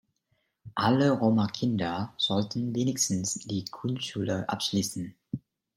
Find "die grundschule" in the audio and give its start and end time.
3.35-4.49